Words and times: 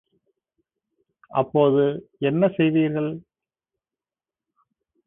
அப்போது 1.31 1.83
என்ன 2.21 2.47
செய்வீர்கள்? 2.57 3.11